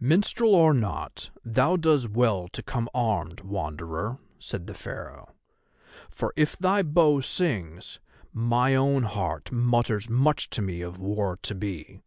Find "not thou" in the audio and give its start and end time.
0.74-1.76